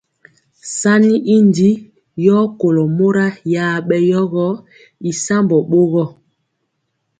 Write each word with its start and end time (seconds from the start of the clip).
Sanni 0.79 1.15
y 1.35 1.37
ndi 1.47 1.69
yɔ 2.25 2.37
kolo 2.59 2.83
mora 2.97 3.27
ya 3.53 3.65
bɛ 3.87 3.97
yogɔ 4.11 4.45
y 5.09 5.11
sambɔ 5.23 5.57
bɔɔgɔ. 5.69 6.03